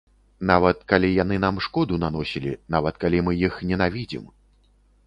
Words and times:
Нават 0.51 0.79
калі 0.93 1.11
яны 1.23 1.37
нам 1.45 1.61
шкоду 1.65 2.01
наносілі, 2.05 2.57
нават 2.77 2.95
калі 3.05 3.25
мы 3.31 3.39
іх 3.51 3.65
ненавідзім. 3.75 4.27